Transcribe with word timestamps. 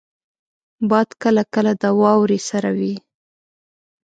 باد 0.89 1.09
کله 1.23 1.43
کله 1.53 1.71
د 1.81 1.83
واورې 2.01 2.39
سره 2.49 2.69
وي 2.79 2.93